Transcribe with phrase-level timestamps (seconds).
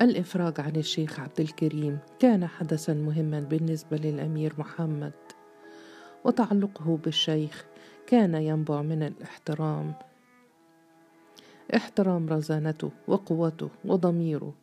[0.00, 5.12] الإفراج عن الشيخ عبد الكريم كان حدثا مهما بالنسبة للأمير محمد
[6.24, 7.64] وتعلقه بالشيخ
[8.06, 9.94] كان ينبع من الاحترام.
[11.76, 14.54] احترام رزانته وقوته وضميره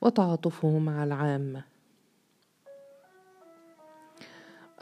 [0.00, 1.64] وتعاطفه مع العامه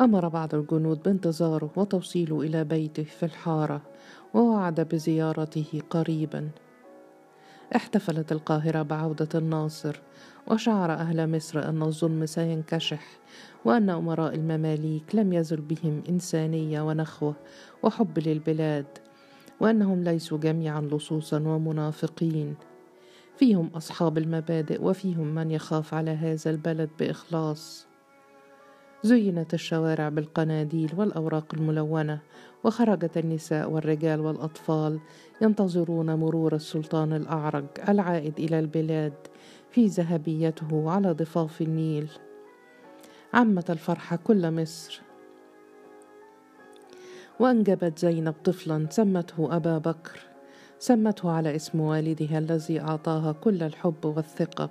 [0.01, 3.83] أمر بعض الجنود بانتظاره وتوصيله إلى بيته في الحارة
[4.35, 6.51] ووعد بزيارته قريبا.
[7.77, 10.01] احتفلت القاهرة بعودة الناصر
[10.47, 13.19] وشعر أهل مصر أن الظلم سينكشح
[13.65, 17.35] وأن أمراء المماليك لم يزل بهم إنسانية ونخوة
[17.83, 18.87] وحب للبلاد
[19.61, 22.55] وأنهم ليسوا جميعا لصوصا ومنافقين.
[23.37, 27.92] فيهم أصحاب المبادئ وفيهم من يخاف على هذا البلد بإخلاص.
[29.05, 32.19] زينت الشوارع بالقناديل والأوراق الملونة
[32.65, 35.01] وخرجت النساء والرجال والأطفال
[35.41, 39.13] ينتظرون مرور السلطان الأعرج العائد إلى البلاد
[39.71, 42.11] في ذهبيته على ضفاف النيل.
[43.35, 45.03] عمت الفرحة كل مصر.
[47.41, 50.21] وأنجبت زينب طفلا سمته أبا بكر.
[50.79, 54.71] سمته على اسم والدها الذي أعطاها كل الحب والثقة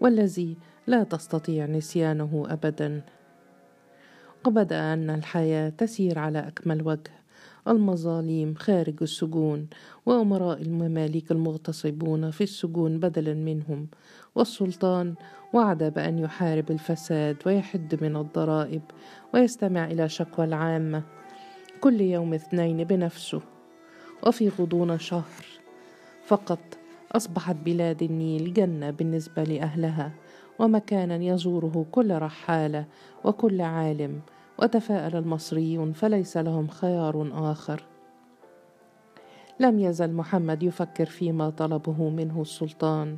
[0.00, 3.02] والذي لا تستطيع نسيانه أبدا.
[4.46, 7.10] وبدا أن الحياة تسير على أكمل وجه.
[7.68, 9.66] المظاليم خارج السجون
[10.06, 13.88] وأمراء المماليك المغتصبون في السجون بدلا منهم.
[14.34, 15.14] والسلطان
[15.52, 18.82] وعد بأن يحارب الفساد ويحد من الضرائب
[19.34, 21.02] ويستمع إلى شكوى العامة
[21.80, 23.40] كل يوم اثنين بنفسه.
[24.26, 25.44] وفي غضون شهر
[26.24, 26.58] فقط
[27.12, 30.12] أصبحت بلاد النيل جنة بالنسبة لأهلها.
[30.60, 32.84] ومكانا يزوره كل رحالة
[33.24, 34.20] وكل عالم
[34.58, 37.82] وتفاءل المصريون فليس لهم خيار آخر.
[39.60, 43.16] لم يزل محمد يفكر فيما طلبه منه السلطان.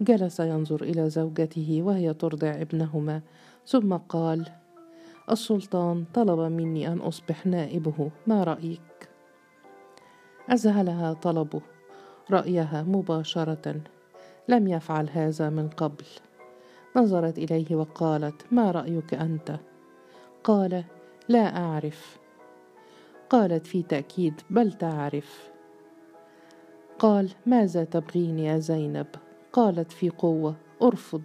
[0.00, 3.20] جلس ينظر إلى زوجته وهي ترضع ابنهما
[3.66, 4.48] ثم قال
[5.30, 9.08] السلطان طلب مني أن أصبح نائبه ما رأيك؟
[10.52, 11.60] أذهلها طلبه
[12.30, 13.80] رأيها مباشرة
[14.48, 16.04] لم يفعل هذا من قبل.
[16.96, 19.58] نظرت إليه وقالت ما رأيك أنت؟
[20.44, 20.84] قال
[21.28, 22.18] لا أعرف.
[23.30, 25.50] قالت في تأكيد بل تعرف.
[26.98, 29.06] قال ماذا تبغين يا زينب؟
[29.52, 31.22] قالت في قوة أرفض.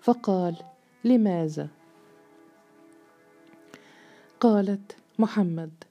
[0.00, 0.56] فقال
[1.04, 1.68] لماذا؟
[4.40, 5.84] قالت محمد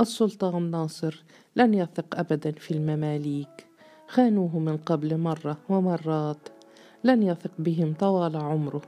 [0.00, 1.24] السلطان ناصر
[1.56, 3.66] لن يثق ابدا في المماليك.
[4.08, 6.48] خانوه من قبل مرة ومرات
[7.04, 8.82] لن يثق بهم طوال عمره.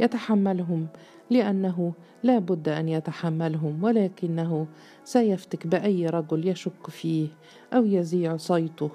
[0.00, 0.86] يتحملهم
[1.30, 1.92] لأنه
[2.22, 4.66] لا بد أن يتحملهم ولكنه
[5.04, 7.28] سيفتك بأي رجل يشك فيه
[7.72, 8.90] أو يذيع صيته.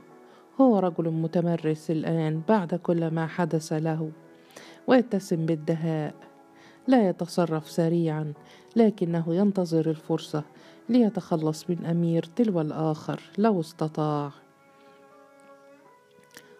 [0.61, 4.11] هو رجل متمرس الآن بعد كل ما حدث له
[4.87, 6.13] ويتسم بالدهاء.
[6.87, 8.33] لا يتصرف سريعا
[8.75, 10.43] لكنه ينتظر الفرصة
[10.89, 14.31] ليتخلص من أمير تلو الآخر لو استطاع.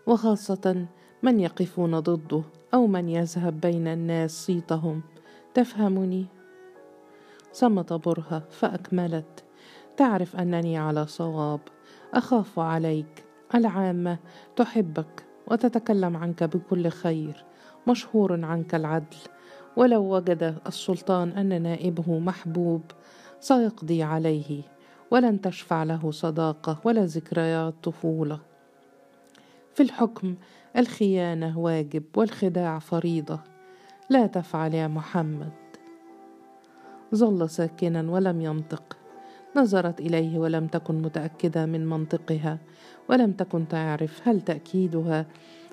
[0.07, 0.85] وخاصة
[1.23, 5.01] من يقفون ضده أو من يذهب بين الناس صيتهم.
[5.53, 6.25] تفهمني؟
[7.51, 9.43] صمت برهة فأكملت.
[9.97, 11.59] تعرف أنني على صواب.
[12.13, 13.23] أخاف عليك.
[13.55, 14.17] العامة
[14.55, 17.45] تحبك وتتكلم عنك بكل خير.
[17.87, 19.17] مشهور عنك العدل.
[19.77, 22.81] ولو وجد السلطان أن نائبه محبوب
[23.39, 24.61] سيقضي عليه.
[25.11, 28.39] ولن تشفع له صداقة ولا ذكريات طفولة.
[29.73, 30.35] في الحكم
[30.77, 33.39] الخيانة واجب والخداع فريضة.
[34.09, 35.51] لا تفعل يا محمد.
[37.15, 38.97] ظل ساكنا ولم ينطق.
[39.55, 42.59] نظرت إليه ولم تكن متأكدة من منطقها
[43.09, 45.25] ولم تكن تعرف هل تأكيدها.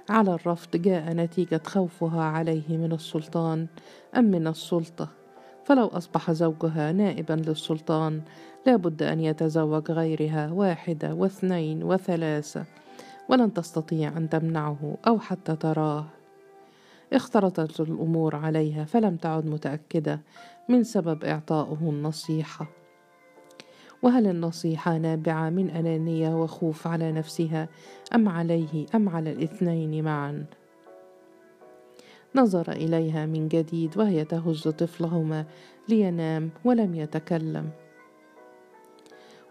[0.08, 3.66] على الرفض جاء نتيجة خوفها عليه من السلطان
[4.16, 5.08] أم من السلطة.
[5.64, 8.22] فلو أصبح زوجها نائبا للسلطان
[8.66, 12.64] لا بد أن يتزوج غيرها واحدة واثنين وثلاثة.
[13.30, 16.06] ولن تستطيع أن تمنعه أو حتى تراه.
[17.12, 20.20] اختلطت الأمور عليها فلم تعد متأكدة
[20.68, 22.66] من سبب اعطائه النصيحة.
[24.02, 27.68] وهل النصيحة نابعة من أنانية وخوف على نفسها
[28.14, 30.44] أم عليه أم على الاثنين معا؟
[32.34, 35.46] نظر إليها من جديد وهي تهز طفلهما
[35.88, 37.70] لينام ولم يتكلم.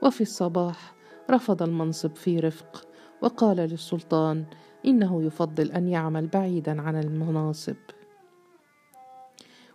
[0.04, 0.94] وفي الصباح
[1.32, 2.89] رفض المنصب في رفق.
[3.22, 4.46] وقال للسلطان
[4.86, 7.76] إنه يفضل أن يعمل بعيدا عن المناصب.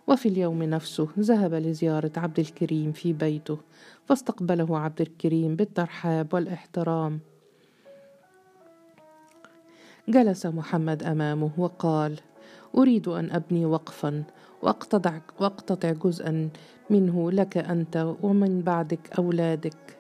[0.06, 3.58] وفي اليوم نفسه ذهب لزيارة عبد الكريم في بيته
[4.06, 7.20] فاستقبله عبد الكريم بالترحاب والإحترام.
[10.08, 12.20] جلس محمد أمامه وقال
[12.76, 14.24] أريد أن أبني وقفا
[14.62, 16.50] وأقتطع وأقتطع جزءا
[16.90, 19.98] منه لك أنت ومن بعدك أولادك.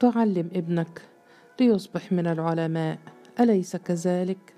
[0.00, 1.11] تعلم ابنك
[1.60, 2.98] ليصبح من العلماء
[3.40, 4.54] أليس كذلك؟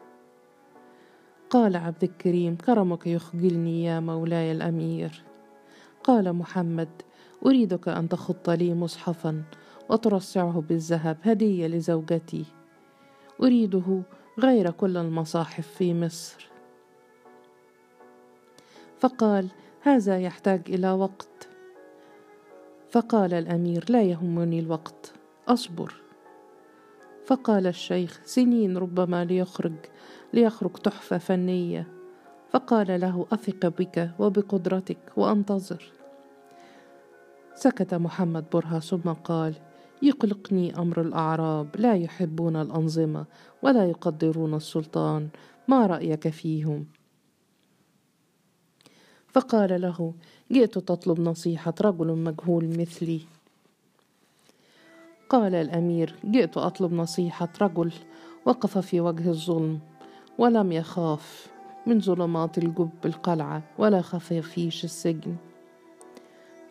[1.50, 5.22] قال عبد الكريم كرمك يخجلني يا مولاي الأمير.
[6.04, 6.88] قال محمد
[7.46, 9.42] أريدك أن تخط لي مصحفا
[9.90, 12.44] وترصعه بالذهب هدية لزوجتي.
[13.42, 14.02] أريده
[14.38, 16.48] غير كل المصاحف في مصر.
[18.98, 19.48] فقال
[19.80, 21.48] هذا يحتاج إلى وقت.
[22.90, 25.12] فقال الأمير لا يهمني الوقت
[25.48, 26.03] أصبر.
[27.26, 29.72] فقال الشيخ سنين ربما ليخرج
[30.32, 31.88] ليخرج تحفة فنية.
[32.50, 35.92] فقال له أثق بك وبقدرتك وأنتظر.
[37.54, 39.54] سكت محمد برهة ثم قال
[40.02, 43.24] يقلقني أمر الأعراب لا يحبون الأنظمة
[43.62, 45.28] ولا يقدرون السلطان
[45.68, 46.86] ما رأيك فيهم؟
[49.28, 50.14] فقال له
[50.52, 53.20] جئت تطلب نصيحة رجل مجهول مثلي.
[55.28, 57.92] قال الأمير جئت أطلب نصيحة رجل
[58.46, 59.80] وقف في وجه الظلم
[60.38, 61.46] ولم يخاف
[61.86, 65.36] من ظلمات الجب القلعة ولا خفافيش السجن.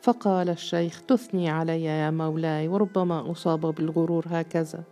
[0.01, 4.83] فقال الشيخ تثني علي يا مولاي وربما أصاب بالغرور هكذا.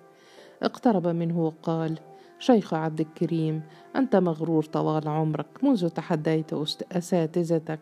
[0.64, 2.00] اقترب منه وقال
[2.40, 3.62] شيخ عبد الكريم
[3.96, 6.54] أنت مغرور طوال عمرك منذ تحديت
[6.92, 7.80] أساتذتك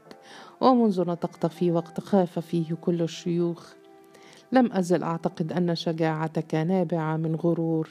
[0.62, 3.74] ومنذ نطقت في وقت خاف فيه كل الشيوخ
[4.52, 7.90] لم أزل أعتقد أن شجاعتك نابعة من غرور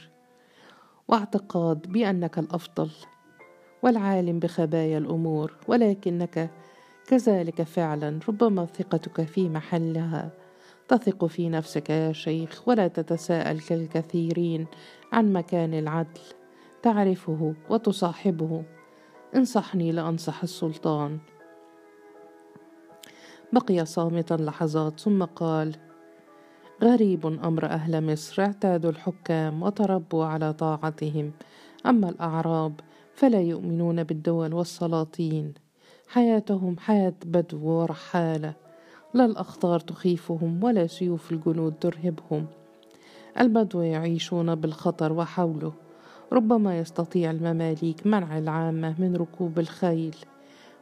[1.08, 2.90] واعتقاد بأنك الأفضل
[3.82, 6.50] والعالم بخبايا الأمور ولكنك
[7.06, 10.30] كذلك فعلا ربما ثقتك في محلها.
[10.88, 14.66] تثق في نفسك يا شيخ ولا تتساءل كالكثيرين
[15.12, 16.20] عن مكان العدل
[16.82, 18.64] تعرفه وتصاحبه.
[19.36, 21.18] انصحني لأنصح السلطان.
[23.52, 25.87] بقي صامتا لحظات ثم قال
[26.82, 31.32] غريب أمر أهل مصر اعتادوا الحكام وتربوا على طاعتهم.
[31.86, 32.80] أما الأعراب
[33.14, 35.54] فلا يؤمنون بالدول والسلاطين.
[36.08, 38.52] حياتهم حياة بدو ورحالة.
[39.14, 42.46] لا الأخطار تخيفهم ولا سيوف الجنود ترهبهم.
[43.40, 45.72] البدو يعيشون بالخطر وحوله.
[46.32, 50.16] ربما يستطيع المماليك منع العامة من ركوب الخيل.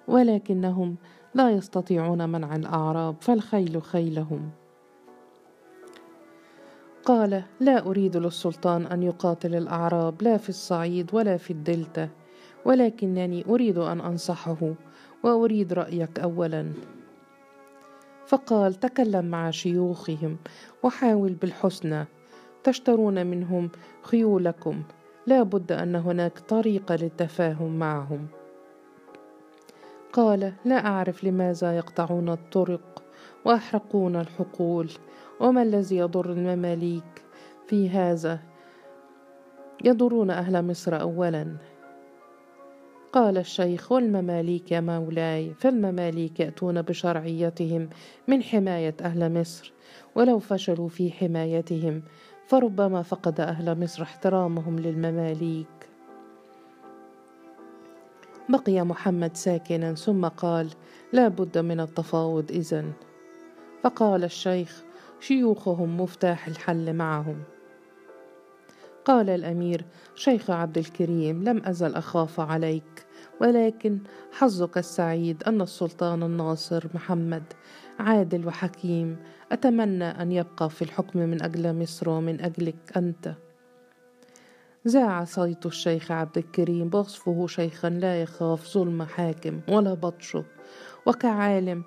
[0.09, 0.97] ولكنهم
[1.35, 4.51] لا يستطيعون منع الأعراب فالخيل خيلهم.
[7.07, 12.09] قال لا أريد للسلطان أن يقاتل الأعراب لا في الصعيد ولا في الدلتا
[12.65, 14.75] ولكنني أريد أن أنصحه
[15.23, 16.73] وأريد رأيك اولا.
[18.27, 20.37] فقال تكلم مع شيوخهم
[20.83, 22.05] وحاول بالحسنى
[22.65, 23.71] تشترون منهم
[24.03, 24.83] خيولكم
[25.27, 28.27] لا بد أن هناك طريقه للتفاهم معهم.
[30.13, 33.03] قال لا أعرف لماذا يقطعون الطرق
[33.45, 34.91] ويحرقون الحقول
[35.41, 37.25] وما الذي يضر المماليك
[37.67, 38.41] في هذا؟
[39.85, 41.57] يضرون أهل مصر اولا.
[43.13, 47.89] قال الشيخ والمماليك يا مولاي فالمماليك يأتون بشرعيتهم
[48.29, 49.73] من حماية أهل مصر.
[50.15, 52.03] ولو فشلوا في حمايتهم
[52.47, 55.89] فربما فقد أهل مصر احترامهم للمماليك.
[58.49, 60.69] بقي محمد ساكنا ثم قال
[61.13, 62.93] لا بد من التفاوض إذن.
[63.83, 64.86] فقال الشيخ
[65.21, 67.43] شيوخهم مفتاح الحل معهم.
[69.05, 73.07] قال الأمير شيخ عبد الكريم لم أزل أخاف عليك
[73.41, 73.99] ولكن
[74.33, 77.43] حظك السعيد أن السلطان الناصر محمد
[77.99, 79.17] عادل وحكيم
[79.53, 83.35] أتمنى أن يبقى في الحكم من أجل مصر ومن أجلك أنت.
[84.89, 90.45] ذاع صيت الشيخ عبد الكريم بوصفه شيخا لا يخاف ظلم حاكم ولا بطشه
[91.07, 91.85] وكعالم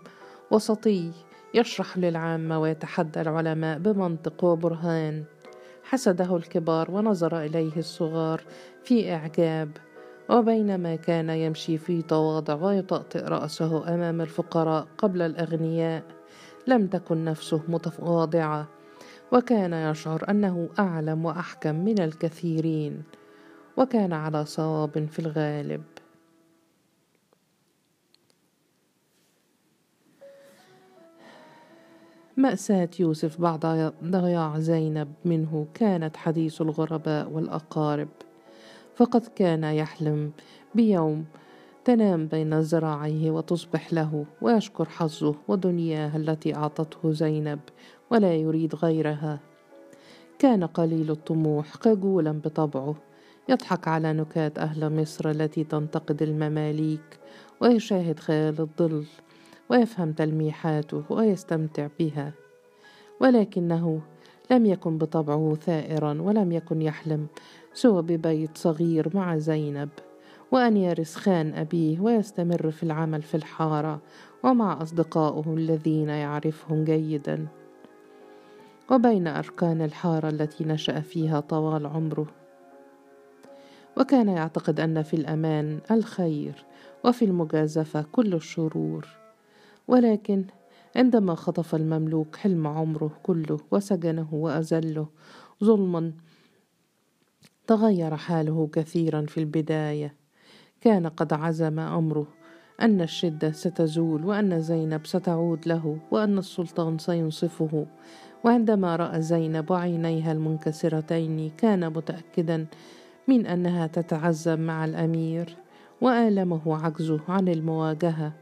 [0.52, 1.12] وسطي
[1.54, 5.24] يشرح للعامة ويتحدى العلماء بمنطق وبرهان.
[5.84, 8.42] حسده الكبار ونظر إليه الصغار
[8.84, 9.72] في إعجاب.
[10.30, 16.04] وبينما كان يمشي في تواضع ويطأطئ رأسه أمام الفقراء قبل الأغنياء.
[16.68, 18.68] لم تكن نفسه متواضعة.
[19.32, 23.04] وكان يشعر أنه أعلم وأحكم من الكثيرين.
[23.78, 25.84] وكان على صواب في الغالب.
[32.40, 38.08] مأساة يوسف بعد ضياع زينب منه كانت حديث الغرباء والأقارب.
[38.96, 40.32] فقد كان يحلم
[40.76, 41.26] بيوم
[41.86, 47.60] تنام بين ذراعيه وتصبح له ويشكر حظه ودنياه التي أعطته زينب
[48.12, 49.40] ولا يريد غيرها.
[50.40, 52.96] كان قليل الطموح خجولا بطبعه.
[53.50, 57.20] يضحك على نكات أهل مصر التي تنتقد المماليك
[57.62, 59.06] ويشاهد خيال الظل
[59.70, 62.34] ويفهم تلميحاته ويستمتع بها.
[63.22, 64.02] ولكنه
[64.52, 67.28] لم يكن بطبعه ثائرا ولم يكن يحلم.
[67.74, 69.90] سوى ببيت صغير مع زينب
[70.52, 74.02] وأن يرث خان أبيه ويستمر في العمل في الحارة
[74.44, 77.48] ومع أصدقائه الذين يعرفهم جيدا.
[78.92, 82.28] وبين أركان الحارة التي نشأ فيها طوال عمره.
[83.98, 86.66] وكان يعتقد أن في الأمان الخير
[87.06, 89.19] وفي المجازفة كل الشرور.
[89.90, 90.46] ولكن
[90.96, 95.08] عندما خطف المملوك حلم عمره كله وسجنه وأذله
[95.64, 96.14] ظلما
[97.68, 100.16] تغير حاله كثيرا في البداية.
[100.82, 102.28] كان قد عزم أمره
[102.82, 107.86] أن الشدة ستزول وأن زينب ستعود له وأن السلطان سينصفه.
[108.44, 112.66] وعندما رأى زينب وعينيها المنكسرتين كان متأكدا
[113.28, 115.58] من أنها تتعزم مع الأمير
[116.02, 118.34] وآلمه عجزه عن المواجهة.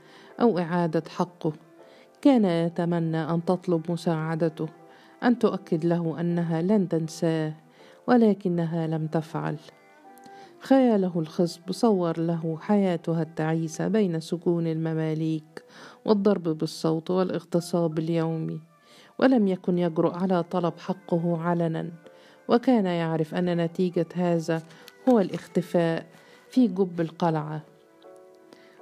[0.42, 1.54] أو إعادة حقه.
[2.22, 4.70] كان يتمنى أن تطلب مساعدته
[5.24, 7.54] أن تؤكد له أنها لن تنساه
[8.08, 9.58] ولكنها لم تفعل.
[10.60, 15.64] خياله الخصب صور له حياتها التعيسة بين سجون المماليك
[16.06, 18.62] والضرب بالصوت والاغتصاب اليومي
[19.20, 21.92] ولم يكن يجرؤ على طلب حقه علنا.
[22.48, 24.62] وكان يعرف أن نتيجة هذا
[25.10, 26.06] هو الاختفاء
[26.50, 27.62] في جب القلعة.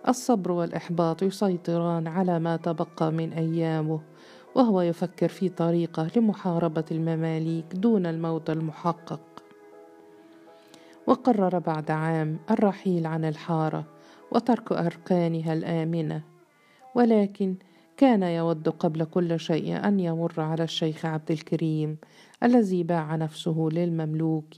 [0.08, 4.00] الصبر والإحباط يسيطران على ما تبقى من أيامه
[4.56, 9.22] وهو يفكر في طريقة لمحاربة المماليك دون الموت المحقق.
[11.08, 13.86] وقرر بعد عام الرحيل عن الحارة
[14.32, 16.22] وترك أركانها الآمنة
[16.96, 17.56] ولكن
[17.98, 21.98] كان يود قبل كل شيء أن يمر على الشيخ عبد الكريم
[22.44, 24.54] الذي باع نفسه للمملوك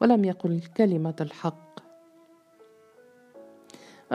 [0.00, 1.71] ولم يقل كلمة الحق.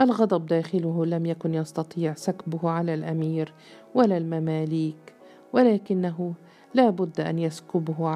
[0.00, 3.52] الغضب داخله لم يكن يستطيع سكبه على الأمير
[3.94, 5.14] ولا المماليك
[5.52, 6.34] ولكنه
[6.74, 8.08] لا بد أن يسكبه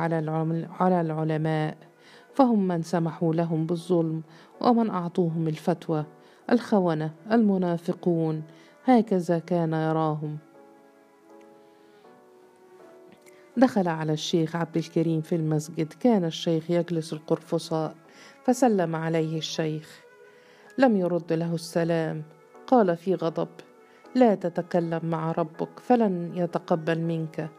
[0.80, 1.76] على العلماء
[2.34, 4.22] فهم من سمحوا لهم بالظلم
[4.60, 6.04] ومن أعطوهم الفتوى
[6.52, 8.42] الخونة المنافقون
[8.84, 10.38] هكذا كان يراهم.
[13.56, 17.94] دخل على الشيخ عبد الكريم في المسجد كان الشيخ يجلس القرفصاء
[18.44, 20.02] فسلم عليه الشيخ.
[20.78, 22.22] لم يرد له السلام.
[22.66, 23.48] قال في غضب
[24.14, 27.50] لا تتكلم مع ربك فلن يتقبل منك.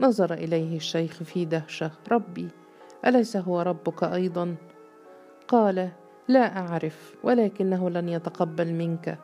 [0.00, 2.48] نظر إليه الشيخ في دهشه ربي
[3.06, 4.56] أليس هو ربك أيضا؟
[5.48, 5.90] قال
[6.28, 9.18] لا أعرف ولكنه لن يتقبل منك.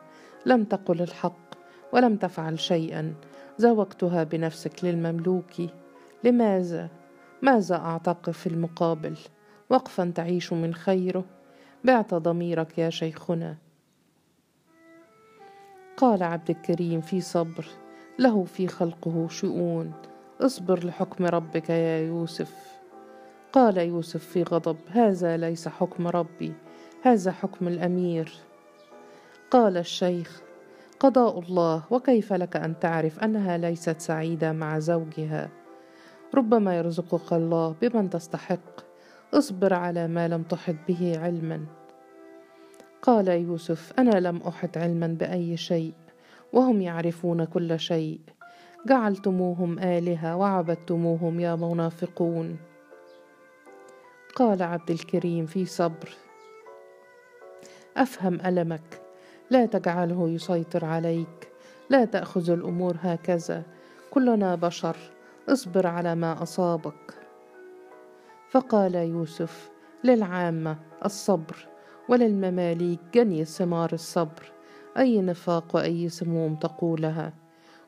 [0.45, 1.55] لم تقل الحق
[1.93, 3.13] ولم تفعل شيئا.
[3.57, 5.53] زوجتها بنفسك للمملوك.
[6.23, 6.89] لماذا؟
[7.41, 9.17] ماذا أعتق في المقابل؟
[9.69, 11.25] وقفا تعيش من خيره.
[11.85, 13.57] بعت ضميرك يا شيخنا.
[15.97, 17.67] قال عبد الكريم في صبر
[18.19, 19.93] له في خلقه شؤون.
[20.41, 22.53] اصبر لحكم ربك يا يوسف.
[23.53, 26.53] قال يوسف في غضب هذا ليس حكم ربي
[27.01, 28.33] هذا حكم الأمير.
[29.51, 30.41] قال الشيخ
[30.99, 35.49] قضاء الله وكيف لك أن تعرف أنها ليست سعيدة مع زوجها؟
[36.35, 38.84] ربما يرزقك الله بمن تستحق.
[39.35, 41.65] أصبر على ما لم تحط به علما.
[43.01, 45.93] قال يوسف أنا لم أحط علما بأي شيء
[46.53, 48.19] وهم يعرفون كل شيء.
[48.87, 52.57] جعلتموهم آلهة وعبدتموهم يا منافقون.
[54.35, 56.09] قال عبد الكريم في صبر
[57.97, 59.01] أفهم ألمك
[59.49, 61.51] لا تجعله يسيطر عليك
[61.89, 63.63] لا تأخذ الأمور هكذا
[64.11, 64.97] كلنا بشر
[65.49, 67.24] اصبر على ما أصابك.
[68.55, 69.71] فقال يوسف
[70.03, 71.67] للعامه الصبر
[72.09, 74.51] وللمماليك جني ثمار الصبر.
[74.97, 77.33] أي نفاق وأي سموم تقولها.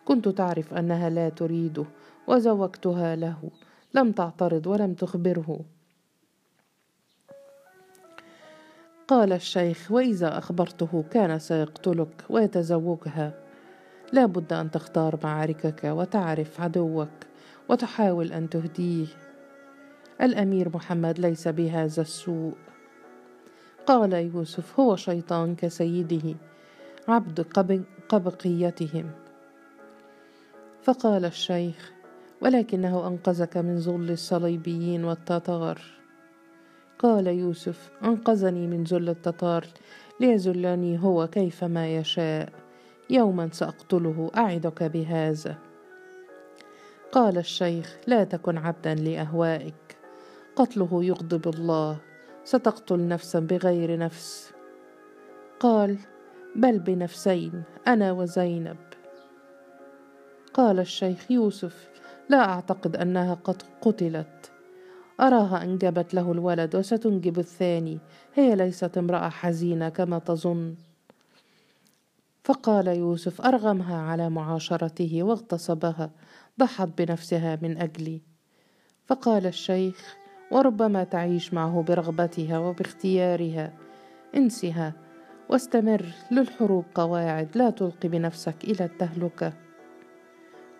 [0.06, 1.86] كنت تعرف أنها لا تريده
[2.28, 3.52] وزوجتها له.
[3.94, 5.60] لم تعترض ولم تخبره.
[9.08, 13.34] قال الشيخ وإذا أخبرته كان سيقتلك ويتزوجها.
[14.14, 17.10] لا بد أن تختار معاركك وتعرف عدوك
[17.70, 19.27] وتحاول أن تهديه.
[20.22, 22.54] الأمير محمد ليس بهذا السوء.
[23.86, 26.36] قال يوسف هو شيطان كسيده
[27.08, 27.46] عبد
[28.10, 29.12] قبقيتهم.
[30.84, 31.92] فقال الشيخ
[32.42, 35.82] ولكنه أنقذك من ذل الصليبيين والتتار.
[37.00, 39.68] قال يوسف أنقذني من ذل التتار
[40.20, 42.50] ليذلني هو كيفما يشاء.
[43.10, 45.58] يوما سأقتله أعدك بهذا.
[47.12, 49.87] قال الشيخ لا تكن عبدا لأهوائك.
[50.58, 51.98] قتله يغضب الله
[52.44, 54.52] ستقتل نفسا بغير نفس.
[55.60, 55.98] قال
[56.56, 58.78] بل بنفسين أنا وزينب.
[60.54, 61.90] قال الشيخ يوسف
[62.30, 64.52] لا أعتقد أنها قد قتلت.
[65.20, 68.00] أراها انجبت له الولد وستنجب الثاني
[68.34, 70.76] هي ليست امرأة حزينة كما تظن.
[72.44, 76.12] فقال يوسف أرغمها على معاشرته واغتصبها
[76.60, 78.22] ضحت بنفسها من أجلي.
[79.06, 80.18] فقال الشيخ
[80.52, 83.74] وربما تعيش معه برغبتها وباختيارها.
[84.36, 84.94] انسها
[85.50, 89.54] واستمر للحروب قواعد لا تلقي بنفسك إلى التهلكة.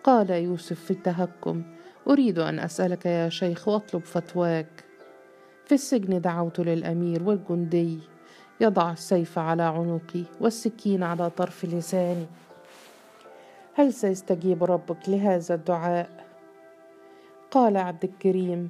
[0.04, 1.62] قال يوسف في التهكم
[2.08, 4.84] أريد أن أسألك يا شيخ وأطلب فتواك.
[5.64, 7.98] في السجن دعوت للأمير والجندي.
[8.60, 12.26] يضع السيف على عنقي والسكين على طرف لساني.
[13.74, 16.10] هل سيستجيب ربك لهذا الدعاء؟
[17.50, 18.68] قال عبد الكريم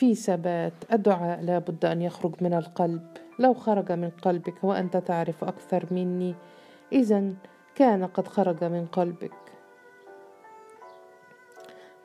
[0.00, 0.72] في ثبات.
[0.92, 3.02] الدعاء لا بد أن يخرج من القلب.
[3.38, 6.34] لو خرج من قلبك وأنت تعرف أكثر مني
[6.92, 7.32] اذا
[7.74, 9.32] كان قد خرج من قلبك.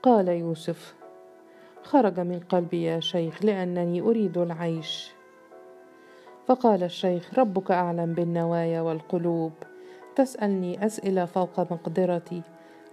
[0.03, 0.95] قال يوسف
[1.83, 5.11] خرج من قلبي يا شيخ لأنني أريد العيش.
[6.47, 9.53] فقال الشيخ ربك أعلم بالنوايا والقلوب.
[10.15, 12.41] تسألني أسئلة فوق مقدرتي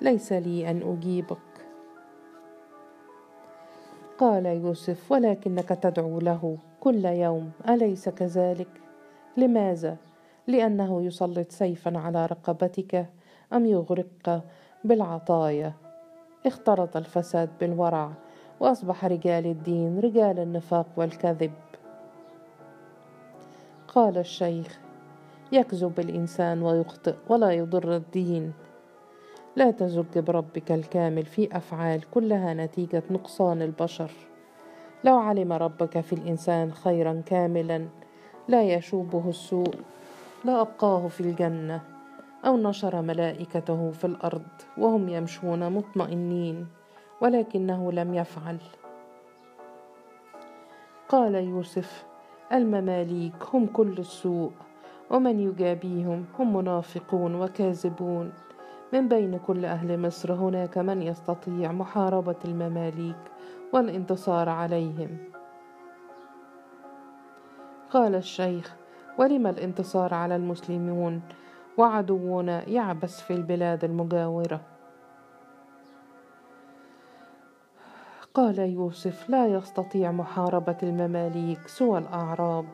[0.01, 1.52] ليس لي أن أجيبك.
[4.23, 8.69] قال يوسف ولكنك تدعو له كل يوم أليس كذلك؟
[9.37, 9.97] لماذا؟
[10.47, 13.07] لأنه يسلط سيفا على رقبتك
[13.53, 14.43] أم يغرقك
[14.85, 15.73] بالعطايا.
[16.47, 18.13] اختلط الفساد بالورع
[18.61, 21.53] وأصبح رجال الدين رجال النفاق والكذب.
[23.89, 24.81] قال الشيخ
[25.53, 28.53] يكذب الإنسان ويخطئ ولا يضر الدين.
[29.57, 34.11] لا تزج بربك الكامل في أفعال كلها نتيجة نقصان البشر.
[35.05, 37.89] لو علم ربك في الإنسان خيرا كاملا
[38.49, 39.75] لا يشوبه السوء
[40.45, 41.81] لا أبقاه في الجنة
[42.47, 44.47] أو نشر ملائكته في الأرض
[44.79, 46.67] وهم يمشون مطمئنين
[47.21, 48.59] ولكنه لم يفعل.
[51.09, 52.05] قال يوسف
[52.53, 54.53] المماليك هم كل السوء
[55.11, 58.33] ومن يجابيهم هم منافقون وكاذبون.
[58.93, 63.17] من بين كل أهل مصر هناك من يستطيع محاربة المماليك
[63.73, 65.19] والانتصار عليهم.
[67.91, 68.77] قال الشيخ
[69.19, 71.23] ولم الانتصار على المسلمون
[71.79, 74.61] وعدونا يعبث في البلاد المجاورة.
[78.35, 82.67] قال يوسف لا يستطيع محاربة المماليك سوى الأعراب.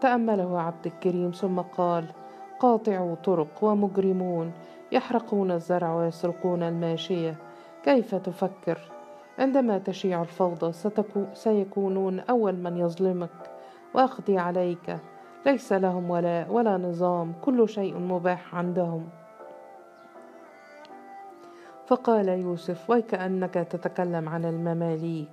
[0.00, 2.23] تأمله عبد الكريم ثم قال
[2.60, 4.52] قاطعوا طرق ومجرمون
[4.92, 7.36] يحرقون الزرع ويسرقون الماشية.
[7.84, 8.78] كيف تفكر؟
[9.38, 10.72] عندما تشيع الفوضى
[11.34, 13.50] سيكونون أول من يظلمك.
[13.94, 14.98] وأقضي عليك.
[15.46, 17.32] ليس لهم ولاء ولا نظام.
[17.42, 19.08] كل شيء مباح عندهم.
[21.86, 25.28] فقال يوسف ويكأنك تتكلم عن المماليك.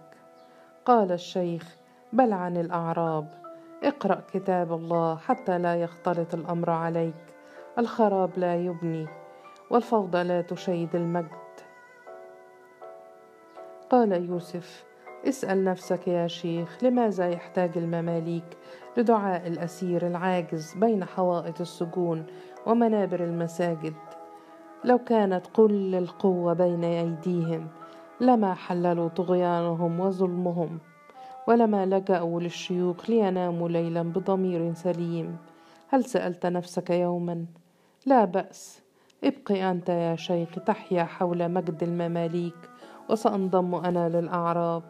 [0.85, 1.75] قال الشيخ
[2.13, 3.40] بل عن الأعراب.
[3.83, 7.15] اقرأ كتاب الله حتى لا يختلط الأمر عليك.
[7.79, 9.07] الخراب لا يبني
[9.69, 11.41] والفوضى لا تشيد المجد.
[13.89, 14.85] قال يوسف
[15.27, 18.57] اسأل نفسك يا شيخ لماذا يحتاج المماليك
[18.97, 22.25] لدعاء الأسير العاجز بين حوائط السجون
[22.65, 23.95] ومنابر المساجد؟
[24.83, 27.67] لو كانت كل القوة بين أيديهم
[28.19, 30.79] لما حللوا طغيانهم وظلمهم.
[31.51, 35.37] ولما لجأوا للشيوخ ليناموا ليلا بضمير سليم.
[35.87, 37.45] هل سألت نفسك يوما؟
[38.05, 38.81] لا بأس.
[39.23, 42.69] ابقي أنت يا شيخ تحيا حول مجد المماليك
[43.09, 44.83] وسأنضم أنا للأعراب.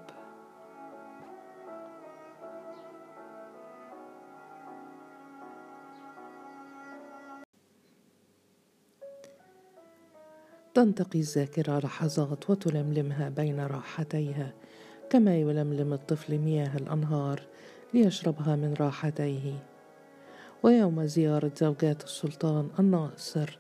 [10.73, 14.53] تنتقي الذاكرة لحظات وتلملمها بين راحتيها.
[15.11, 17.41] كما يلملم الطفل مياه الأنهار
[17.93, 19.53] ليشربها من راحتيه.
[20.63, 23.57] ويوم زيارة زوجات السلطان الناصر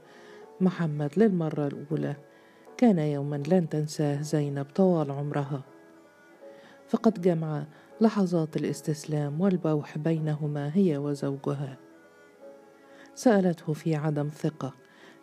[0.61, 2.15] محمد للمرة الأولى
[2.77, 5.61] كان يوما لن تنساه زينب طوال عمرها.
[6.87, 7.63] فقد جمع
[8.01, 11.77] لحظات الاستسلام والبوح بينهما هي وزوجها.
[13.15, 14.73] سألته في عدم ثقة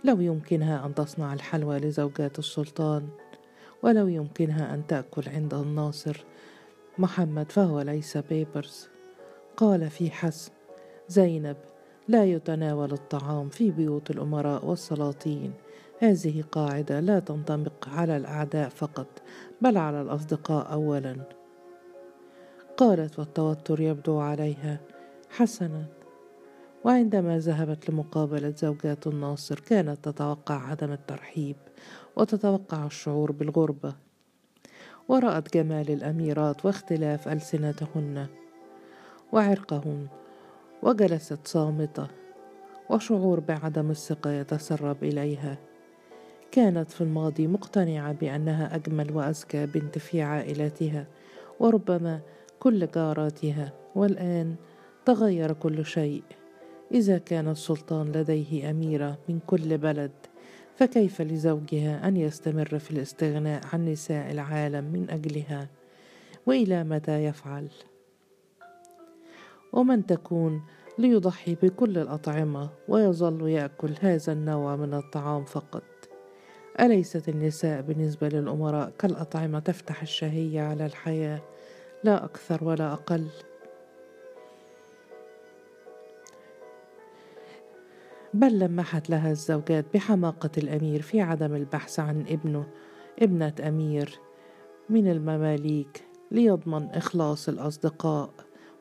[0.04, 3.08] لو يمكنها أن تصنع الحلوى لزوجات السلطان.
[3.82, 6.24] ولو يمكنها أن تأكل عند الناصر
[6.98, 8.88] محمد فهو ليس بيبرز.
[9.56, 10.52] قال في حسم
[11.08, 11.56] زينب
[12.08, 15.52] لا يتناول الطعام في بيوت الأمراء والسلاطين.
[15.98, 19.06] هذه قاعدة لا تنطبق على الأعداء فقط
[19.60, 21.16] بل على الأصدقاء أولا.
[22.76, 24.80] قالت والتوتر يبدو عليها
[25.30, 25.84] حسنا.
[26.84, 31.56] وعندما ذهبت لمقابلة زوجات الناصر كانت تتوقع عدم الترحيب
[32.18, 33.94] وتتوقع الشعور بالغربة.
[35.08, 38.26] ورأت جمال الأميرات واختلاف ألسنتهن.
[39.32, 40.06] وعرقهن
[40.82, 42.06] وجلست صامتة.
[42.90, 45.58] وشعور بعدم الثقة يتسرب إليها.
[46.50, 51.06] كانت في الماضي مقتنعة بأنها أجمل وأذكى بنت في عائلتها.
[51.60, 52.20] وربما
[52.60, 53.72] كل جاراتها.
[53.94, 54.54] والآن
[55.04, 56.22] تغير كل شيء.
[56.92, 60.10] إذا كان السلطان لديه أميرة من كل بلد.
[60.78, 65.68] فكيف لزوجها أن يستمر في الاستغناء عن نساء العالم من أجلها؟
[66.46, 67.68] وإلى متى يفعل؟
[69.72, 70.62] ومن تكون
[70.98, 75.82] ليضحي بكل الأطعمة ويظل يأكل هذا النوع من الطعام فقط؟
[76.80, 81.40] أليست النساء بالنسبة للأمراء كالأطعمة تفتح الشهية على الحياة؟
[82.04, 83.26] لا أكثر ولا أقل.
[88.34, 92.66] بل لمحت لها الزوجات بحماقة الأمير في عدم البحث عن ابنه
[93.22, 94.18] ابنة أمير
[94.90, 98.30] من المماليك ليضمن إخلاص الأصدقاء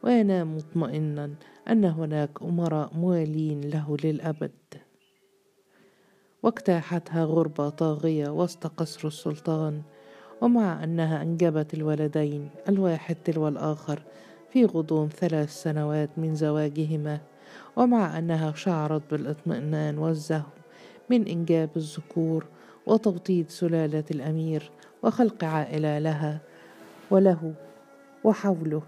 [0.03, 1.33] وينام مطمئنا
[1.69, 4.51] أن هناك أمراء موالين له للأبد.
[6.43, 9.81] واجتاحتها غربة طاغية وسط قصر السلطان
[10.41, 14.01] ومع أنها أنجبت الولدين الواحد تلو الآخر
[14.49, 17.21] في غضون ثلاث سنوات من زواجهما.
[17.77, 20.51] ومع أنها شعرت بالإطمئنان والزهو
[21.09, 22.45] من إنجاب الذكور
[22.85, 24.71] وتوطيد سلالة الأمير
[25.03, 26.39] وخلق عائلة لها
[27.11, 27.53] وله
[28.23, 28.81] وحوله.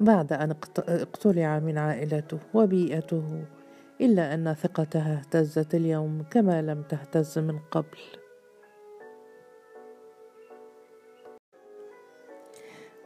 [0.00, 3.44] بعد أن اقتلع من عائلته وبيئته
[4.00, 8.21] إلا أن ثقتها اهتزت اليوم كما لم تهتز من قبل.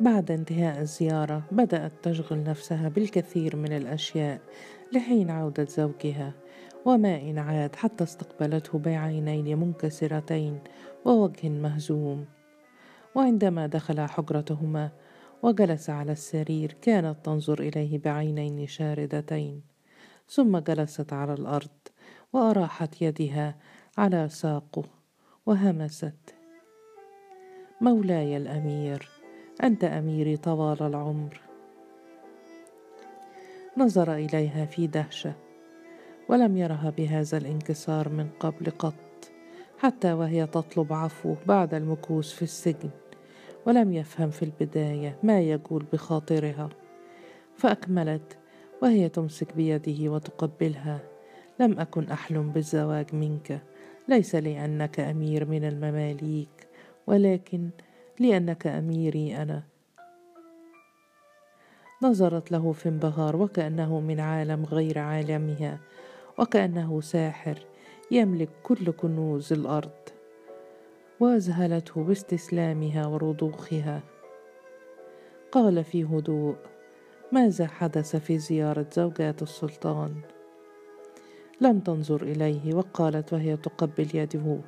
[0.00, 4.40] بعد انتهاء الزيارة بدأت تشغل نفسها بالكثير من الأشياء
[4.92, 6.32] لحين عودة زوجها
[6.84, 10.58] وما إن عاد حتى استقبلته بعينين منكسرتين
[11.04, 12.24] ووجه مهزوم.
[13.14, 14.90] وعندما دخل حجرتهما
[15.42, 19.62] وجلس على السرير كانت تنظر إليه بعينين شاردتين
[20.28, 21.78] ثم جلست على الأرض
[22.32, 23.56] وأراحت يدها
[23.98, 24.84] على ساقه
[25.46, 26.34] وهمست.
[27.80, 29.15] مولاي الأمير
[29.62, 31.40] أنت أميري طوال العمر.
[33.76, 35.32] نظر إليها في دهشة
[36.28, 38.94] ولم يرها بهذا الانكسار من قبل قط
[39.78, 42.90] حتى وهي تطلب عفوه بعد المكوس في السجن
[43.66, 46.68] ولم يفهم في البداية ما يجول بخاطرها.
[47.56, 48.38] فأكملت
[48.82, 51.00] وهي تمسك بيده وتقبلها.
[51.60, 53.62] لم أكن أحلم بالزواج منك
[54.08, 56.68] ليس لأنك أمير من المماليك
[57.06, 57.70] ولكن
[58.20, 59.62] لأنك أميري أنا.
[62.02, 65.78] نظرت له في انبهار وكأنه من عالم غير عالمها
[66.38, 67.58] وكأنه ساحر
[68.10, 69.90] يملك كل كنوز الأرض.
[71.20, 74.00] وأذهلته باستسلامها ورضوخها.
[75.52, 76.56] قال في هدوء
[77.32, 80.14] ماذا حدث في زيارة زوجات السلطان؟
[81.60, 82.74] لم تنظر إليه.
[82.74, 84.58] وقالت وهي تقبل يده.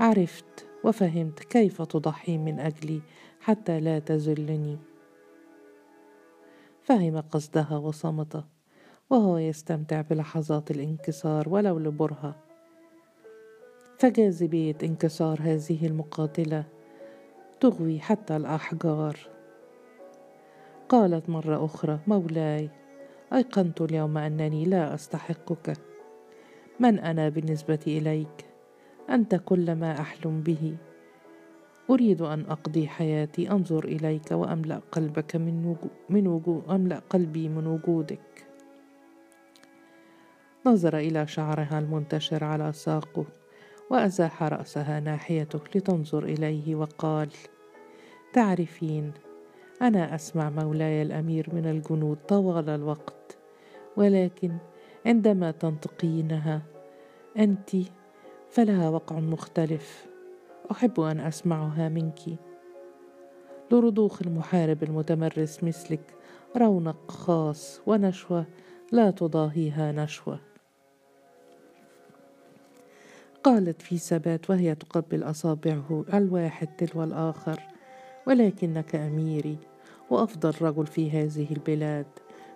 [0.00, 0.71] عرفت.
[0.84, 3.00] وفهمت كيف تضحي من أجلي
[3.40, 4.78] حتى لا تذلني
[6.82, 8.44] فهم قصدها وصمت
[9.10, 12.36] وهو يستمتع بلحظات الانكسار ولو لبرهة.
[13.98, 16.64] فجاذبية انكسار هذه المقاتلة
[17.60, 19.18] تغوي حتى الأحجار.
[20.88, 22.70] قالت مرة أخرى مولاي
[23.32, 25.76] أيقنت اليوم أنني لا أستحقك.
[26.80, 28.51] من أنا بالنسبة إليك؟
[29.12, 30.76] أنت كل ما أحلم به.
[31.90, 37.66] أريد أن أقضي حياتي أنظر إليك وأملأ قلبك من وجو من وجو أملأ قلبي من
[37.66, 38.46] وجودك.
[40.66, 43.24] نظر إلى شعرها المنتشر على ساقه
[43.90, 47.28] وأزاح رأسها ناحيته لتنظر إليه وقال
[48.32, 49.12] تعرفين
[49.82, 53.36] أنا أسمع مولاي الأمير من الجنود طوال الوقت
[53.96, 54.56] ولكن
[55.06, 56.62] عندما تنطقينها
[57.38, 57.70] أنت
[58.52, 60.06] فلها وقع مختلف.
[60.70, 62.20] أحب أن أسمعها منك.
[63.70, 66.14] لرضوخ المحارب المتمرس مثلك
[66.56, 68.46] رونق خاص ونشوة
[68.92, 70.40] لا تضاهيها نشوة.
[73.44, 77.60] قالت في ثبات وهي تقبل أصابعه الواحد تلو الآخر.
[78.26, 79.58] ولكنك أميري
[80.10, 82.06] وأفضل رجل في هذه البلاد.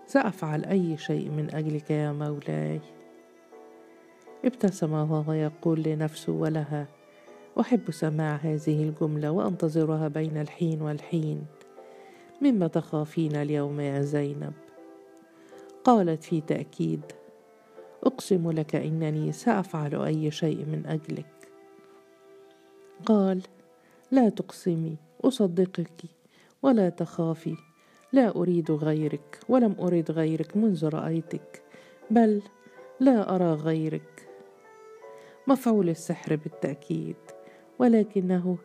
[0.07, 2.81] سأفعل أي شيء من أجلك يا مولاي.
[4.45, 6.87] ابتسم وهو يقول لنفسه ولها
[7.61, 11.47] أحب سماع هذه الجملة وأنتظرها بين الحين والحين.
[12.43, 14.53] مما تخافين اليوم يا زينب؟
[15.85, 17.01] قالت في تأكيد
[18.05, 21.49] أقسم لك إنني سأفعل أي شيء من أجلك.
[23.07, 23.43] قال
[24.11, 26.05] لا تقسمي أصدقك
[26.63, 27.57] ولا تخافي
[28.13, 31.63] لا أريد غيرك ولم أرد غيرك منذ رأيتك
[32.11, 32.43] بل
[33.01, 34.16] لا أرى غيرك.
[35.49, 37.17] مفعول السحر بالتأكيد
[37.79, 38.59] ولكنه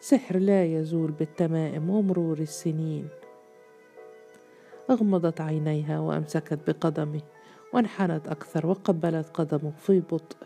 [0.00, 3.08] سحر لا يزول بالتمائم ومرور السنين.
[4.90, 7.20] أغمضت عينيها وأمسكت بقدمه
[7.72, 10.36] وانحنت أكثر وقبلت قدمه في بطء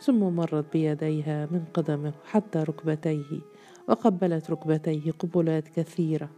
[0.00, 3.40] ثم مرت بيديها من قدمه حتى ركبتيه
[3.88, 6.30] وقبلت ركبتيه قبلات كثيرة.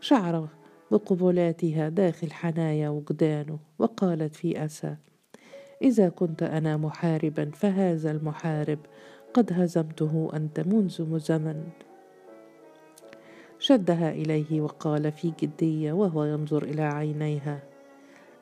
[0.00, 0.48] شعر
[0.90, 4.96] بقبلاتها داخل حنايا وجدانه وقالت في آسى
[5.82, 8.78] إذا كنت أنا محاربا فهذا المحارب
[9.34, 11.64] قد هزمته أنت منذ زمن
[13.58, 17.62] شدها إليه وقال في جدية وهو ينظر إلى عينيها.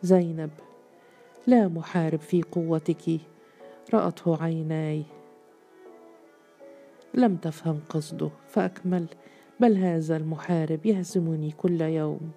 [0.02, 0.50] زينب
[1.46, 3.20] لا محارب في قوتك.
[3.94, 5.02] رأته عيناي.
[7.14, 9.06] لم تفهم قصده فأكمل.
[9.60, 12.30] بل هذا المحارب يهزمني كل يوم.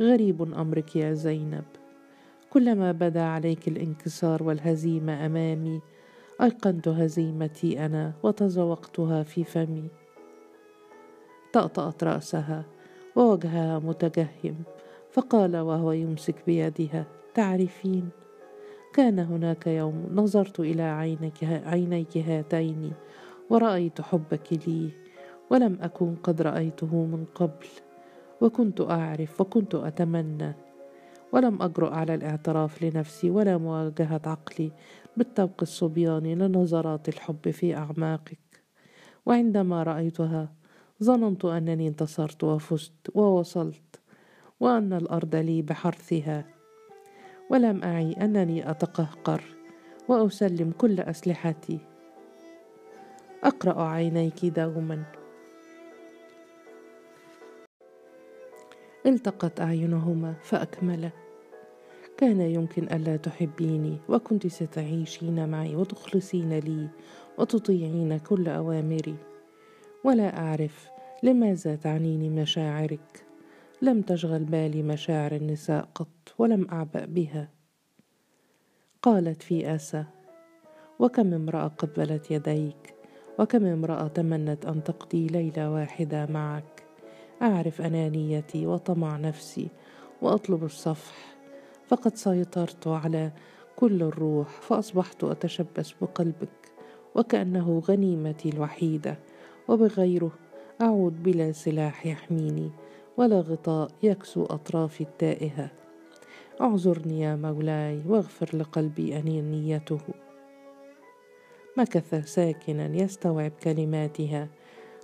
[0.00, 1.79] غريب أمرك يا زينب.
[2.50, 5.80] كلما بدا عليك الانكسار والهزيمة أمامي
[6.42, 9.88] ايقنت هزيمتي أنا وتذوقتها في فمي.
[11.52, 12.64] طأطأت رأسها
[13.16, 14.54] ووجهها متجهم
[15.10, 18.08] فقال وهو يمسك بيدها تعرفين
[18.94, 22.92] كان هناك يوم نظرت إلى عينك, عينيك هاتين
[23.50, 24.90] ورأيت حبك لي
[25.50, 27.66] ولم أكن قد رأيته من قبل
[28.40, 30.69] وكنت أعرف وكنت أتمنى
[31.32, 34.72] ولم أجرؤ على الاعتراف لنفسي ولا مواجهة عقلي.
[35.16, 38.38] بالطبق الصبياني لنظرات الحب في أعماقك.
[39.26, 40.52] وعندما رأيتها
[41.02, 44.00] ظننت أنني انتصرت وفزت ووصلت
[44.60, 46.44] وأن الأرض لي بحرثها.
[47.50, 49.42] ولم أعي أنني أتقهقر
[50.08, 51.78] وأسلم كل أسلحتي.
[53.44, 55.19] أقرأ عينيك دوما.
[59.06, 61.10] التقت أعينهما فأكملا
[62.20, 66.88] كان يمكن ألا تحبيني وكنت ستعيشين معي وتخلصين لي
[67.38, 69.16] وتطيعين كل أوامري.
[70.04, 70.90] ولا أعرف
[71.22, 73.24] لماذا تعنيني مشاعرك.
[73.82, 77.48] لم تشغل بالي مشاعر النساء قط ولم أعبأ بها.
[79.02, 80.04] قالت في آسى
[80.98, 82.94] وكم امرأة قبلت يديك؟
[83.38, 86.79] وكم امرأة تمنت أن تقضي ليلة واحدة معك؟
[87.42, 89.68] أعرف أنانيتي وطمع نفسي
[90.22, 91.14] وأطلب الصفح
[91.88, 93.32] فقد سيطرت على
[93.76, 96.48] كل الروح فأصبحت أتشبث بقلبك
[97.14, 99.18] وكأنه غنيمتي الوحيدة
[99.68, 100.30] وبغيره
[100.80, 102.70] أعود بلا سلاح يحميني
[103.16, 105.70] ولا غطاء يكسو أطرافي التائهة.
[106.60, 110.00] اعذرني يا مولاي واغفر لقلبي أنينيته
[111.76, 114.48] مكث ساكنا يستوعب كلماتها.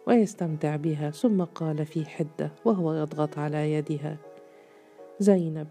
[0.07, 4.17] ويستمتع بها ثم قال في حدة وهو يضغط على يدها
[5.21, 5.69] زينب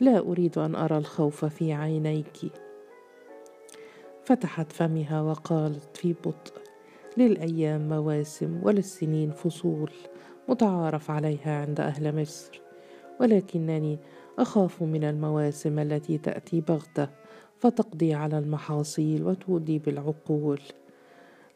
[0.00, 2.52] لا أريد أن أرى الخوف في عينيك.
[4.24, 6.52] فتحت فمها وقالت في بطء
[7.16, 9.90] للأيام مواسم وللسنين فصول
[10.48, 12.60] متعارف عليها عند أهل مصر
[13.20, 13.98] ولكنني
[14.38, 17.08] أخاف من المواسم التي تأتي بغتة
[17.58, 20.60] فتقضي على المحاصيل وتودي بالعقول.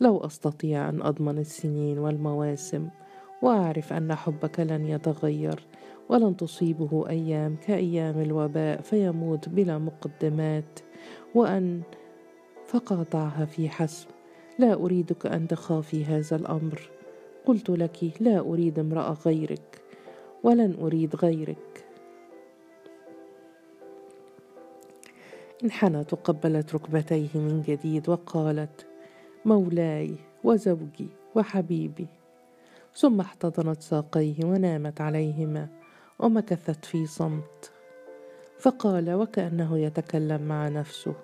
[0.01, 2.89] لو أستطيع أن أضمن السنين والمواسم
[3.43, 5.67] وأعرف أن حبك لن يتغير
[6.09, 10.81] ولن تصيبه أيام كأيام الوباء فيموت بلا مقدمات
[11.35, 11.83] وأن
[12.67, 14.09] فقاطعها في حسم.
[14.59, 16.91] لا أريدك أن تخافي هذا الأمر.
[17.47, 19.83] قلت لك لا أريد امراه غيرك
[20.43, 21.85] ولن أريد غيرك.
[25.65, 28.90] انحنت وقبلت ركبتيه من جديد وقالت
[29.45, 32.07] مولاي وزوجي وحبيبي.
[32.95, 35.69] ثم احتضنت ساقيه ونامت عليهما
[36.19, 37.73] ومكثت في صمت.
[38.59, 41.15] فقال وكأنه يتكلم مع نفسه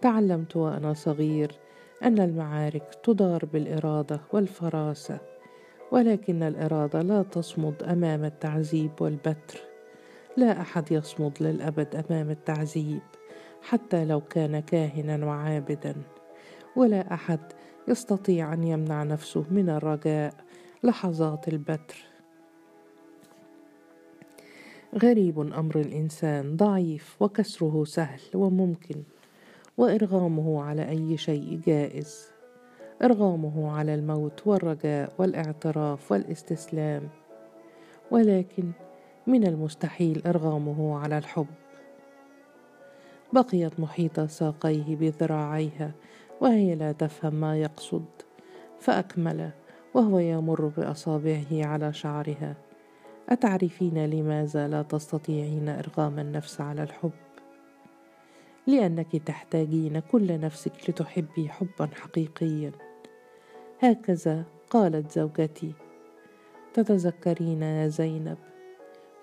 [0.00, 1.52] تعلمت وأنا صغير
[2.02, 5.20] أن المعارك تدار بالإرادة والفراسة
[5.92, 9.60] ولكن الإرادة لا تصمد أمام التعذيب والبتر.
[10.36, 13.02] لا أحد يصمد للأبد أمام التعذيب
[13.62, 15.94] حتى لو كان كاهنا وعابدا.
[16.76, 17.40] ولا أحد
[17.88, 20.34] يستطيع أن يمنع نفسه من الرجاء.
[20.82, 22.04] لحظات البتر.
[25.02, 29.02] غريب أمر الإنسان ضعيف وكسره سهل وممكن
[29.76, 32.28] وإرغامه على أي شيء جائز.
[33.02, 37.08] إرغامه على الموت والرجاء والاعتراف والاستسلام.
[38.10, 38.70] ولكن
[39.26, 41.46] من المستحيل إرغامه على الحب.
[43.32, 45.92] بقيت محيطة ساقيه بذراعيها
[46.40, 48.04] وهي لا تفهم ما يقصد
[48.80, 49.50] فأكمل
[49.94, 52.56] وهو يمر بأصابعه على شعرها.
[53.28, 57.10] أتعرفين لماذا لا تستطيعين إرغام النفس على الحب؟
[58.66, 62.72] لأنك تحتاجين كل نفسك لتحبي حبا حقيقيا.
[63.80, 65.72] هكذا قالت زوجتي.
[66.74, 68.38] تتذكرين يا زينب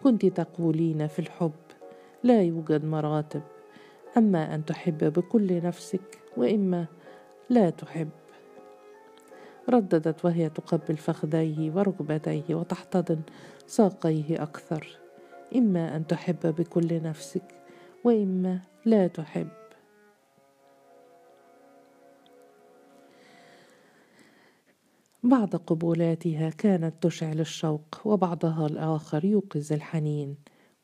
[0.03, 1.51] كنت تقولين في الحب
[2.23, 3.41] لا يوجد مراتب
[4.17, 6.85] أما أن تحب بكل نفسك وإما
[7.49, 8.09] لا تحب.
[9.69, 13.21] رددت وهي تقبل فخذيه وركبتيه وتحتضن
[13.67, 14.97] ساقيه أكثر.
[15.55, 17.61] إما أن تحب بكل نفسك
[18.03, 19.47] وإما لا تحب.
[25.23, 30.35] بعض قبولاتها كانت تشعل الشوق وبعضها الآخر يوقظ الحنين.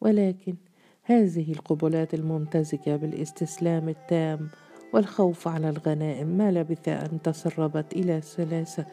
[0.02, 0.56] ولكن
[1.04, 4.50] هذه القبلات الممتزجة بالإستسلام التام
[4.94, 6.28] والخوف على الغنائم.
[6.28, 8.86] ما لبث أن تسربت إلى سلاسه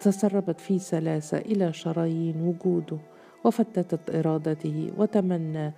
[0.00, 2.98] تسربت في سلاسه إلى شرايين وجوده
[3.44, 5.72] وفتتت إرادته وتمنى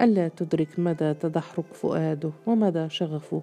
[0.00, 3.42] ألا تدرك مدى تدحرج فؤاده ومدى شغفه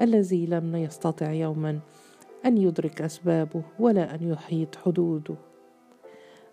[0.00, 1.78] الذي لم يستطع يوما
[2.46, 5.34] أن يدرك أسبابه ولا أن يحيط حدوده.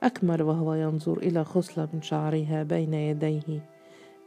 [0.04, 3.70] أكمل وهو ينظر إلى خصلة من شعرها بين يديه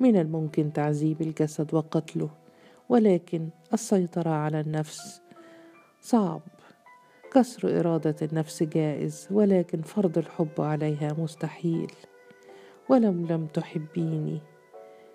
[0.00, 2.41] من الممكن تعذيب الجسد وقتله.
[2.88, 5.22] ولكن السيطرة على النفس
[6.00, 6.40] صعب.
[7.32, 11.92] كسر إرادة النفس جائز ولكن فرض الحب عليها مستحيل.
[12.88, 14.40] ولو لم تحبيني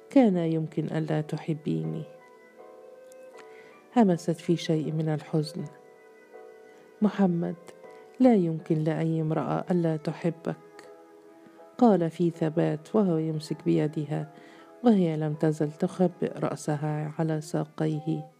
[0.09, 2.03] كان يمكن الا تحبيني.
[3.97, 5.65] همست في شيء من الحزن.
[7.01, 7.55] محمد
[8.19, 10.57] لا يمكن لأي امرأة ألا تحبك.
[11.77, 14.33] قال في ثبات وهو يمسك بيدها
[14.87, 18.31] وهي لم تزل تخبئ رأسها على ساقيه.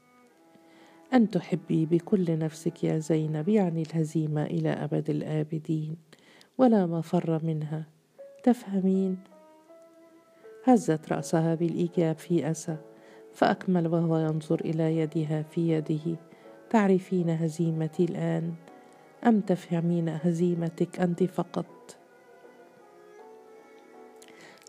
[1.14, 5.96] أن تحبي بكل نفسك يا زينب يعني الهزيمة إلى أبد الآبدين
[6.58, 7.84] ولا مفر منها.
[8.44, 9.18] تفهمين؟
[10.64, 12.78] هزت رأسها بالإيجاب في أسى
[13.34, 16.16] فأكمل وهو ينظر إلى يدها في يده.
[16.70, 18.54] تعرفين هزيمتي الآن؟
[19.26, 21.97] أم تفهمين هزيمتك أنت فقط؟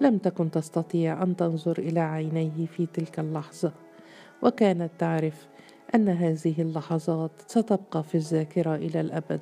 [0.03, 3.73] لم تكن تستطيع أن تنظر إلى عينيه في تلك اللحظة.
[4.43, 5.47] وكانت تعرف
[5.95, 9.41] أن هذه اللحظات ستبقى في الذاكرة إلى الأبد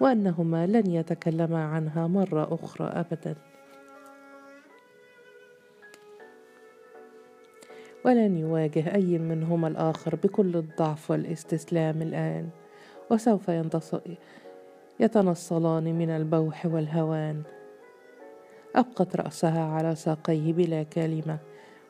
[0.00, 3.34] وأنهما لن يتكلما عنها مرة أخرى ابدا.
[8.04, 12.48] ولن يواجه أي منهما الآخر بكل الضعف والاستسلام الآن
[13.10, 13.50] وسوف
[15.00, 17.42] يتنصلان من البوح والهوان.
[18.76, 21.38] أبقت رأسها على ساقيه بلا كلمة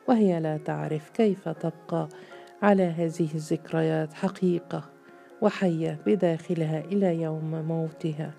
[0.07, 2.09] وهي لا تعرف كيف تبقى
[2.61, 4.89] على هذه الذكريات حقيقة
[5.41, 8.33] وحية بداخلها إلى يوم موتها.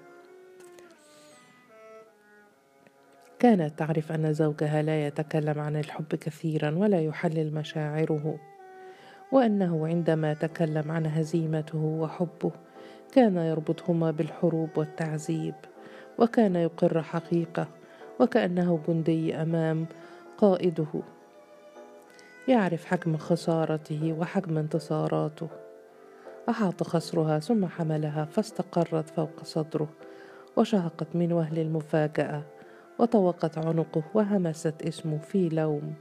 [3.39, 8.39] كانت تعرف أن زوجها لا يتكلم عن الحب كثيرا ولا يحلل مشاعره
[9.33, 12.53] وأنه عندما تكلم عن هزيمته وحبه
[13.13, 15.55] كان يربطهما بالحروب والتعذيب
[16.19, 17.69] وكان يقر حقيقة
[18.21, 19.87] وكأنه جندي أمام
[20.39, 21.03] قائده.
[22.49, 25.49] يعرف حجم خسارته وحجم انتصاراته.
[26.49, 29.89] أحاط خصرها ثم حملها فاستقرت فوق صدره
[30.57, 32.43] وشهقت من وهل المفاجأة
[32.99, 35.95] وطوقت عنقه وهمست اسمه في لوم.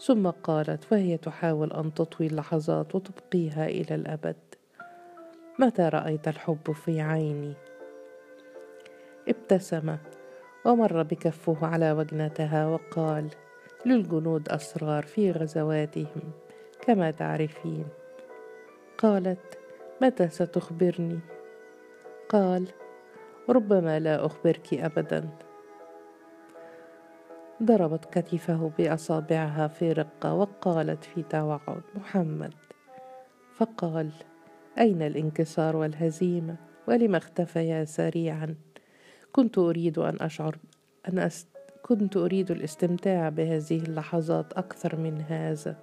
[0.00, 4.36] ثم قالت وهي تحاول أن تطوي اللحظات وتبقيها إلى الأبد.
[5.58, 7.54] متى رأيت الحب في عيني؟
[9.28, 9.96] ابتسم.
[10.64, 13.30] ومر بكفه على وجنتها وقال
[13.86, 16.32] للجنود أسرار في غزواتهم
[16.86, 17.86] كما تعرفين.
[18.98, 19.58] قالت
[20.02, 21.18] متى ستخبرني؟
[22.28, 22.68] قال
[23.48, 25.28] ربما لا أخبرك ابدا.
[27.62, 32.54] ضربت كتفه بأصابعها في رقة وقالت في توعد محمد.
[33.54, 34.12] فقال
[34.78, 36.56] أين الانكسار والهزيمة؟
[36.88, 38.54] ولم اختفيا سريعا؟
[39.34, 40.56] كنت أريد أن أشعر
[41.08, 41.48] أن أست...
[41.82, 45.76] كنت أريد الاستمتاع بهذه اللحظات أكثر من هذا.